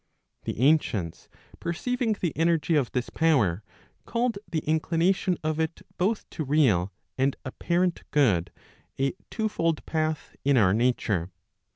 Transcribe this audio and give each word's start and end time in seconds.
The 0.45 0.59
ancients 0.59 1.29
perceiving 1.59 2.13
the 2.13 2.35
energy 2.35 2.73
of 2.75 2.91
this 2.91 3.11
power, 3.11 3.61
called 4.07 4.39
the 4.49 4.65
inclination 4.65 5.37
of 5.43 5.59
it 5.59 5.83
both 5.99 6.27
to 6.31 6.43
real 6.43 6.91
and 7.19 7.35
apparent 7.45 8.01
good, 8.09 8.49
a 8.99 9.13
twofold 9.29 9.85
path 9.85 10.35
in 10.43 10.57
our 10.57 10.73
nature. 10.73 11.29